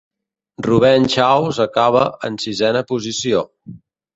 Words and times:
Rubèn 0.67 1.05
Xaus 1.17 1.61
acabà 1.67 2.07
en 2.31 2.41
sisena 2.47 2.85
posició. 2.93 3.45